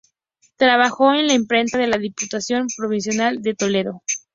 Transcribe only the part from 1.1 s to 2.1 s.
en la imprenta de la